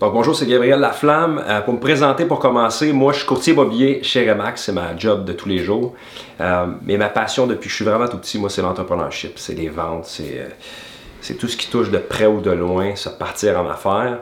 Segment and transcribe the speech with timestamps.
[0.00, 1.44] Donc bonjour, c'est Gabriel Laflamme.
[1.46, 4.96] Euh, pour me présenter, pour commencer, moi je suis courtier immobilier chez Remax, c'est ma
[4.96, 5.92] job de tous les jours.
[6.40, 9.52] Euh, mais ma passion depuis que je suis vraiment tout petit, moi c'est l'entrepreneurship, c'est
[9.52, 13.60] les ventes, c'est, euh, tout ce qui touche de près ou de loin, se partir
[13.60, 14.20] en affaires.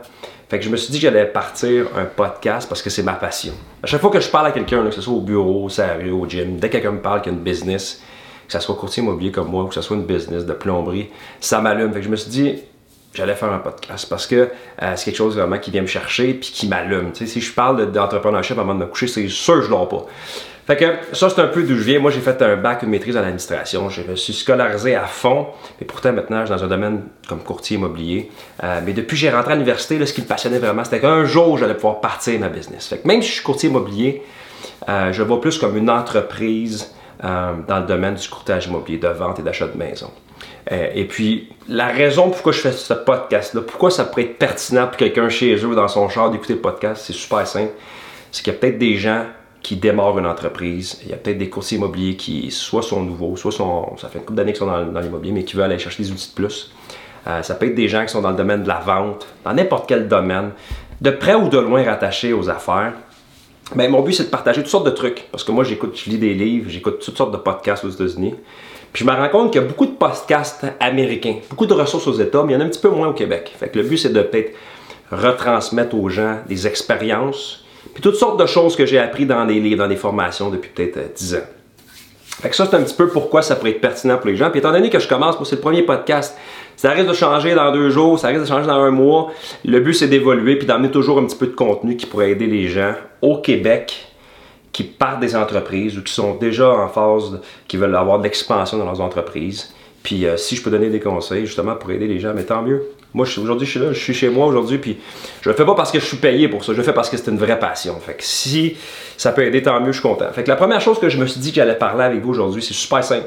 [0.48, 3.12] Fait que je me suis dit que j'allais partir un podcast parce que c'est ma
[3.12, 3.52] passion.
[3.80, 6.10] À chaque fois que je parle à quelqu'un, que ce soit au bureau, au rue,
[6.10, 8.02] au gym, dès que quelqu'un me parle qu'il y a une business,
[8.48, 11.10] que ce soit courtier immobilier comme moi ou que ce soit une business de plomberie,
[11.38, 11.92] ça m'allume.
[11.92, 12.62] Fait que je me suis dit,
[13.14, 14.50] j'allais faire un podcast parce que
[14.82, 17.10] euh, c'est quelque chose vraiment qui vient me chercher puis qui m'allume.
[17.14, 20.06] si je parle d'entrepreneurship avant de me coucher, c'est sûr que je l'aurai pas.
[20.68, 21.98] Fait que ça, c'est un peu d'où je viens.
[21.98, 23.88] Moi, j'ai fait un bac, une maîtrise en administration.
[23.88, 25.46] Je me suis scolarisé à fond,
[25.80, 28.30] mais pourtant, maintenant, je suis dans un domaine comme courtier immobilier.
[28.62, 31.24] Euh, mais depuis que j'ai rentré à l'université, ce qui me passionnait vraiment, c'était qu'un
[31.24, 32.86] jour, j'allais pouvoir partir ma business.
[32.86, 34.22] Fait que même si je suis courtier immobilier,
[34.90, 39.40] euh, je vois plus comme une entreprise dans le domaine du courtage immobilier, de vente
[39.40, 40.10] et d'achat de maison.
[40.70, 44.86] Euh, et puis, la raison pourquoi je fais ce podcast-là, pourquoi ça pourrait être pertinent
[44.86, 47.72] pour quelqu'un chez eux dans son char d'écouter le podcast, c'est super simple.
[48.30, 49.24] C'est qu'il y a peut-être des gens
[49.62, 51.00] qui démarrent une entreprise.
[51.02, 54.18] Il y a peut-être des courtiers immobiliers qui soit sont nouveaux, soit sont, ça fait
[54.18, 56.34] une couple d'années qu'ils sont dans, l'immobilier, mais qui veulent aller chercher des outils de
[56.34, 56.72] plus.
[57.26, 59.52] Euh, ça peut être des gens qui sont dans le domaine de la vente, dans
[59.52, 60.52] n'importe quel domaine,
[61.00, 62.92] de près ou de loin rattachés aux affaires.
[63.74, 65.28] Mais mon but, c'est de partager toutes sortes de trucs.
[65.30, 68.34] Parce que moi, j'écoute, je lis des livres, j'écoute toutes sortes de podcasts aux États-Unis.
[68.92, 72.06] Puis je me rends compte qu'il y a beaucoup de podcasts américains, beaucoup de ressources
[72.06, 73.54] aux États, mais il y en a un petit peu moins au Québec.
[73.58, 74.54] Fait que le but, c'est de peut-être
[75.10, 77.64] retransmettre aux gens des expériences,
[77.94, 80.70] puis toutes sortes de choses que j'ai appris dans des livres, dans des formations depuis
[80.70, 81.42] peut-être 10 euh, ans.
[82.40, 84.50] Fait que ça, c'est un petit peu pourquoi ça pourrait être pertinent pour les gens.
[84.50, 86.36] Puis étant donné que je commence, moi, c'est le premier podcast,
[86.76, 89.32] ça risque de changer dans deux jours, ça risque de changer dans un mois.
[89.64, 92.46] Le but, c'est d'évoluer puis d'amener toujours un petit peu de contenu qui pourrait aider
[92.46, 92.92] les gens
[93.22, 94.08] au Québec
[94.78, 98.78] qui partent des entreprises ou qui sont déjà en phase, qui veulent avoir de l'expansion
[98.78, 99.74] dans leurs entreprises.
[100.04, 102.62] Puis euh, si je peux donner des conseils justement pour aider les gens, mais tant
[102.62, 102.84] mieux.
[103.12, 104.98] Moi, aujourd'hui, je suis là, je suis chez moi aujourd'hui, puis
[105.40, 107.10] je le fais pas parce que je suis payé pour ça, je le fais parce
[107.10, 107.98] que c'est une vraie passion.
[107.98, 108.76] Fait que si
[109.16, 110.30] ça peut aider, tant mieux, je suis content.
[110.32, 112.30] Fait que la première chose que je me suis dit que j'allais parler avec vous
[112.30, 113.26] aujourd'hui, c'est super simple.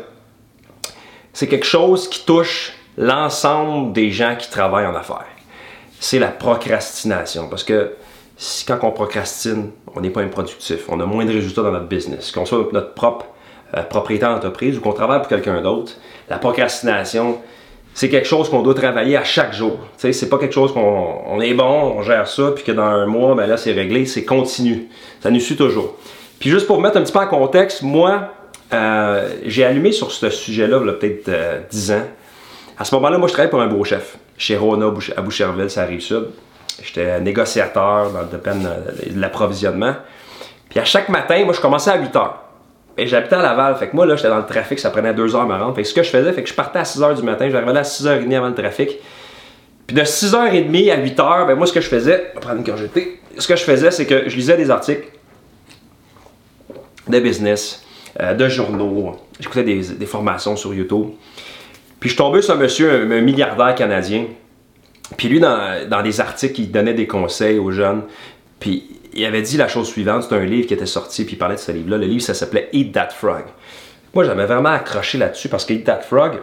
[1.33, 5.27] C'est quelque chose qui touche l'ensemble des gens qui travaillent en affaires.
[5.99, 7.49] C'est la procrastination.
[7.49, 7.91] Parce que
[8.41, 11.85] si quand on procrastine, on n'est pas improductif, on a moins de résultats dans notre
[11.85, 13.27] business, qu'on soit notre propre
[13.77, 15.93] euh, propriétaire d'entreprise ou qu'on travaille pour quelqu'un d'autre,
[16.27, 17.37] la procrastination,
[17.93, 19.77] c'est quelque chose qu'on doit travailler à chaque jour.
[19.95, 23.35] C'est pas quelque chose qu'on est bon, on gère ça, puis que dans un mois,
[23.35, 24.87] ben là, c'est réglé, c'est continu.
[25.19, 25.93] Ça nous suit toujours.
[26.39, 28.29] Puis juste pour mettre un petit peu en contexte, moi,
[28.73, 31.29] euh, j'ai allumé sur ce sujet-là, il y a peut-être
[31.69, 32.03] 10 euh, ans.
[32.79, 35.83] À ce moment-là, moi, je travaillais pour un beau chef, chez Rona à Boucherville, ça
[35.83, 36.25] arrive sud.
[36.83, 38.67] J'étais négociateur dans le domaine
[39.07, 39.95] de l'approvisionnement.
[40.69, 42.31] Puis à chaque matin, moi, je commençais à 8 h.
[42.97, 43.75] Et j'habitais à Laval.
[43.77, 45.75] Fait que moi, là, j'étais dans le trafic, ça prenait 2 h me rendre.
[45.75, 47.49] Fait que ce que je faisais, c'est que je partais à 6 h du matin,
[47.49, 48.99] j'arrivais à 6 h 30 avant le trafic.
[49.87, 52.65] Puis de 6h30 à 8h, ben moi, ce que je faisais, on va prendre une
[53.37, 55.07] ce que je faisais, c'est que je lisais des articles
[57.07, 57.83] de business,
[58.19, 61.07] euh, de journaux, j'écoutais des, des, formations sur YouTube.
[61.99, 64.25] Puis je tombais sur un monsieur, un milliardaire canadien,
[65.17, 68.03] puis lui, dans, des articles, il donnait des conseils aux jeunes.
[68.59, 71.37] Puis il avait dit la chose suivante, c'est un livre qui était sorti, puis il
[71.37, 71.97] parlait de ce livre-là.
[71.97, 73.43] Le livre, ça s'appelait Eat That Frog.
[74.13, 76.39] Moi, j'avais vraiment accroché là-dessus parce que Eat That Frog,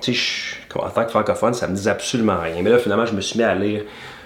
[0.00, 2.62] tu sais, en tant que francophone, ça me disait absolument rien.
[2.62, 3.82] Mais là, finalement, je me suis mis à lire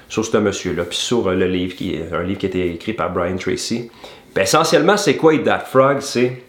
[0.09, 2.73] sur ce monsieur-là, puis sur euh, le livre, qui est un livre qui a été
[2.73, 3.91] écrit par Brian Tracy.
[4.33, 6.01] Puis essentiellement, c'est quoi Eat That Frog?
[6.01, 6.43] C'est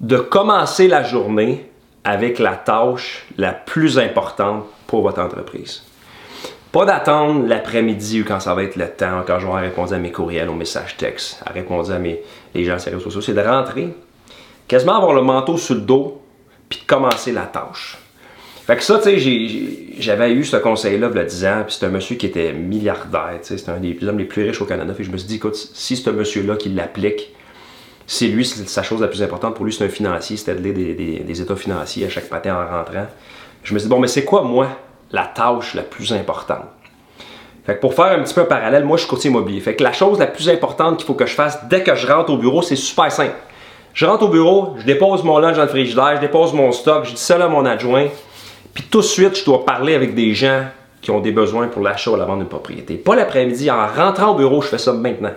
[0.00, 1.70] de commencer la journée
[2.04, 5.82] avec la tâche la plus importante pour votre entreprise.
[6.76, 9.98] Pas d'attendre l'après-midi ou quand ça va être le temps, quand je vais répondre à
[9.98, 12.20] mes courriels, aux messages textes, à répondre à mes,
[12.54, 13.22] les gens sur les réseaux sociaux.
[13.22, 13.94] C'est de rentrer,
[14.68, 16.20] quasiment avoir le manteau sur le dos,
[16.68, 17.96] puis de commencer la tâche.
[18.66, 21.88] Fait que ça, tu sais, j'avais eu ce conseil-là a 10 ans, puis c'est un
[21.88, 24.92] monsieur qui était milliardaire, tu sais, c'est un des hommes les plus riches au Canada.
[24.92, 27.34] Fait je me suis dit, écoute, si c'est un monsieur-là qui l'applique,
[28.06, 31.22] c'est lui, sa chose la plus importante pour lui, c'est un financier, c'était de des,
[31.24, 33.06] des, états financiers à chaque matin en rentrant.
[33.62, 34.68] Je me suis dit, bon, mais c'est quoi, moi,
[35.10, 36.66] la tâche la plus importante.
[37.64, 39.60] Fait que pour faire un petit peu un parallèle, moi je suis courtier immobilier.
[39.60, 42.06] Fait que la chose la plus importante qu'il faut que je fasse dès que je
[42.06, 43.34] rentre au bureau, c'est super simple.
[43.92, 47.04] Je rentre au bureau, je dépose mon lunch dans le frigidaire, je dépose mon stock,
[47.06, 48.06] je dis ça à mon adjoint,
[48.74, 50.64] puis tout de suite je dois parler avec des gens
[51.00, 52.96] qui ont des besoins pour l'achat ou la vente d'une propriété.
[52.96, 55.32] Pas l'après-midi, en rentrant au bureau, je fais ça maintenant.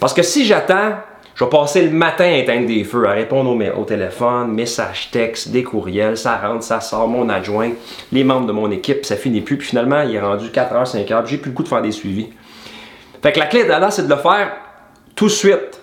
[0.00, 0.92] Parce que si j'attends
[1.34, 5.10] je vais passer le matin à éteindre des feux, à répondre au, au téléphone, messages
[5.10, 7.70] textes, des courriels, ça rentre, ça sort, mon adjoint,
[8.12, 9.56] les membres de mon équipe, ça finit plus.
[9.56, 12.28] Puis finalement, il est rendu 4h, 5h, j'ai plus le coup de faire des suivis.
[13.20, 14.52] Fait que la clé là, c'est de le faire
[15.16, 15.80] tout de suite,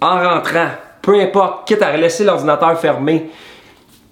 [0.00, 0.68] en rentrant,
[1.02, 3.30] peu importe, quitte à laisser l'ordinateur fermé,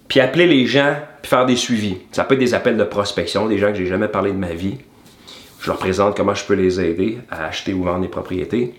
[0.07, 1.99] puis appeler les gens, puis faire des suivis.
[2.13, 4.53] Ça peut être des appels de prospection, des gens que j'ai jamais parlé de ma
[4.53, 4.79] vie,
[5.61, 8.75] Je leur présente comment je peux les aider à acheter ou vendre des propriétés.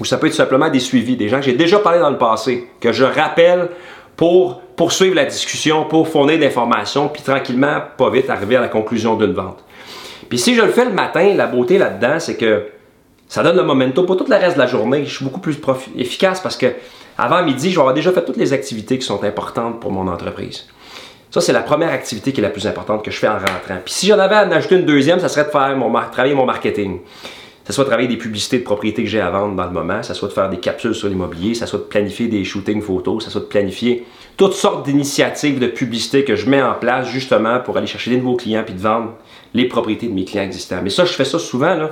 [0.00, 2.18] Ou ça peut être simplement des suivis, des gens que j'ai déjà parlé dans le
[2.18, 3.68] passé, que je rappelle
[4.16, 8.68] pour poursuivre la discussion, pour fournir de l'information, puis tranquillement, pas vite, arriver à la
[8.68, 9.62] conclusion d'une vente.
[10.28, 12.66] Puis si je le fais le matin, la beauté là-dedans, c'est que
[13.28, 15.04] ça donne le momentum pour tout le reste de la journée.
[15.04, 15.56] Je suis beaucoup plus
[15.96, 16.66] efficace parce que
[17.18, 20.08] avant midi, je vais avoir déjà fait toutes les activités qui sont importantes pour mon
[20.08, 20.66] entreprise.
[21.30, 23.78] Ça, c'est la première activité qui est la plus importante que je fais en rentrant.
[23.84, 26.34] Puis si j'en avais à en ajouter une deuxième, ça serait de faire mon, travailler
[26.34, 27.00] mon marketing.
[27.64, 30.02] Ça soit de travailler des publicités de propriétés que j'ai à vendre dans le moment,
[30.02, 33.24] ça soit de faire des capsules sur l'immobilier, ça soit de planifier des shootings photos,
[33.24, 34.04] ça soit de planifier
[34.36, 38.16] toutes sortes d'initiatives de publicité que je mets en place justement pour aller chercher des
[38.16, 39.12] nouveaux clients puis de vendre
[39.54, 40.80] les propriétés de mes clients existants.
[40.82, 41.74] Mais ça, je fais ça souvent.
[41.74, 41.90] Là.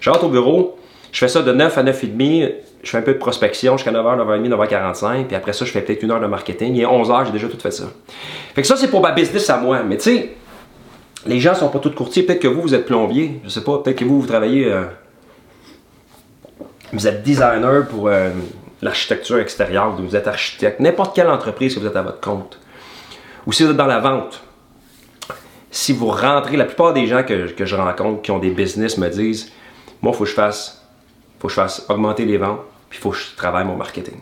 [0.00, 0.76] Je rentre au bureau,
[1.10, 4.18] je fais ça de 9 à 9h30, je fais un peu de prospection jusqu'à 9h,
[4.18, 7.26] 9h30, 9h45, puis après ça, je fais peut-être une heure de marketing, et à 11h,
[7.26, 7.84] j'ai déjà tout fait ça.
[8.54, 9.82] Fait que ça, c'est pour ma business à moi.
[9.82, 10.36] Mais tu sais,
[11.26, 12.22] les gens sont pas tous courtiers.
[12.22, 13.40] Peut-être que vous, vous êtes plombier.
[13.44, 14.66] Je sais pas, peut-être que vous, vous travaillez.
[14.66, 14.84] Euh,
[16.92, 18.30] vous êtes designer pour euh,
[18.82, 22.58] l'architecture extérieure, vous êtes architecte, n'importe quelle entreprise que vous êtes à votre compte.
[23.46, 24.42] Ou si vous êtes dans la vente,
[25.70, 29.08] si vous rentrez, la plupart des gens que, je rencontre qui ont des business me
[29.08, 29.52] disent
[30.00, 30.82] Moi, il faut que je fasse,
[31.38, 34.16] faut que je fasse augmenter les ventes, puis il faut que je travaille mon marketing.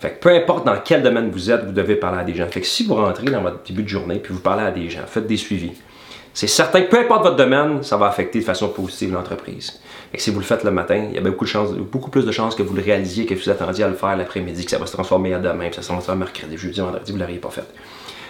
[0.00, 2.48] Fait que peu importe dans quel domaine vous êtes, vous devez parler à des gens.
[2.48, 4.90] Fait que si vous rentrez dans votre début de journée, puis vous parlez à des
[4.90, 5.72] gens, faites des suivis.
[6.34, 9.80] C'est certain que peu importe votre domaine, ça va affecter de façon positive l'entreprise.
[10.14, 12.24] Et si vous le faites le matin, il y a beaucoup, de chances, beaucoup plus
[12.24, 14.78] de chances que vous le réalisiez que vous attendiez à le faire l'après-midi, que ça
[14.78, 17.38] va se transformer à demain, que ça se transformer mercredi, jeudi, vendredi, vous ne l'auriez
[17.38, 17.64] pas fait.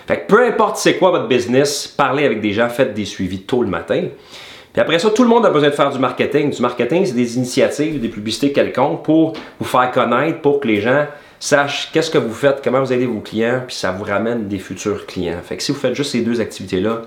[0.06, 3.42] Fait que peu importe c'est quoi votre business, parlez avec des gens, faites des suivis
[3.42, 4.02] tôt le matin.
[4.72, 6.50] Puis après ça, tout le monde a besoin de faire du marketing.
[6.50, 10.80] Du marketing, c'est des initiatives, des publicités quelconques pour vous faire connaître, pour que les
[10.80, 11.06] gens
[11.38, 14.58] sachent qu'est-ce que vous faites, comment vous aidez vos clients, puis ça vous ramène des
[14.58, 15.40] futurs clients.
[15.44, 17.02] Fait si vous faites juste ces deux activités-là,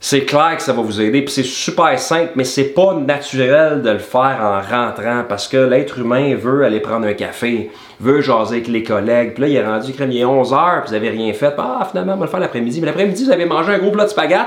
[0.00, 3.82] c'est clair que ça va vous aider, puis c'est super simple, mais c'est pas naturel
[3.82, 8.20] de le faire en rentrant parce que l'être humain veut aller prendre un café, veut
[8.20, 10.94] jaser avec les collègues, puis là il est rendu crème, il est 11h, puis vous
[10.94, 13.72] avez rien fait, ah finalement on va le faire l'après-midi, mais l'après-midi vous avez mangé
[13.72, 14.46] un gros plat de spaghettes,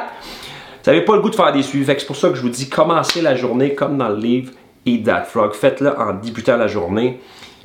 [0.84, 2.50] vous n'avez pas le goût de faire des suivis, c'est pour ça que je vous
[2.50, 4.54] dis commencez la journée comme dans le livre
[4.86, 7.20] Eat That Frog, faites-le en débutant la journée.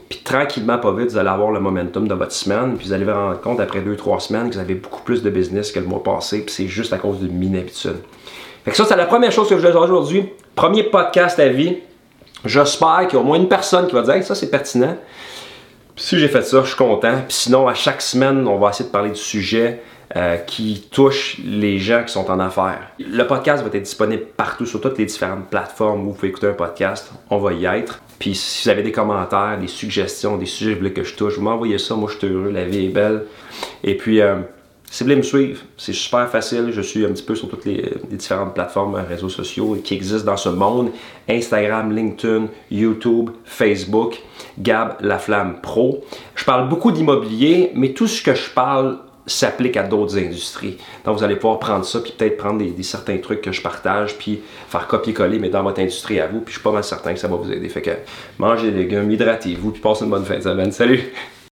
[0.08, 2.76] Puis tranquillement, pas vite, vous allez avoir le momentum de votre semaine.
[2.76, 5.30] Puis vous allez vous rendre compte après 2-3 semaines que vous avez beaucoup plus de
[5.30, 6.42] business que le mois passé.
[6.42, 7.96] Puis c'est juste à cause d'une inaptitude.
[8.64, 10.28] Fait que ça, c'est la première chose que je voulais dire aujourd'hui.
[10.54, 11.78] Premier podcast à vie.
[12.44, 14.96] J'espère qu'il y a au moins une personne qui va dire ça, c'est pertinent.
[15.96, 17.22] Puis si j'ai fait ça, je suis content.
[17.26, 19.82] Puis sinon, à chaque semaine, on va essayer de parler du sujet.
[20.14, 22.92] Euh, qui touche les gens qui sont en affaires.
[23.00, 26.46] Le podcast va être disponible partout sur toutes les différentes plateformes où vous pouvez écouter
[26.46, 27.10] un podcast.
[27.28, 28.00] On va y être.
[28.18, 31.14] Puis si vous avez des commentaires, des suggestions, des sujets que vous voulez que je
[31.14, 31.94] touche, vous m'envoyez ça.
[31.94, 32.50] Moi, je suis heureux.
[32.50, 33.24] La vie est belle.
[33.84, 34.36] Et puis, euh,
[34.90, 36.70] si vous voulez me suivre, c'est super facile.
[36.70, 40.36] Je suis un petit peu sur toutes les, différentes plateformes, réseaux sociaux qui existent dans
[40.36, 40.90] ce monde.
[41.28, 44.22] Instagram, LinkedIn, YouTube, Facebook,
[44.58, 46.04] Gab La Flamme Pro.
[46.34, 50.78] Je parle beaucoup d'immobilier, mais tout ce que je parle s'applique à d'autres industries.
[51.04, 54.16] Donc, vous allez pouvoir prendre ça, puis peut-être prendre des, certains trucs que je partage,
[54.16, 57.12] puis faire copier-coller, mais dans votre industrie à vous, puis je suis pas mal certain
[57.12, 57.68] que ça va vous aider.
[57.68, 57.90] Fait que
[58.38, 60.72] mangez des légumes, hydratez-vous, puis passez une bonne fin de semaine.
[60.72, 61.12] Salut!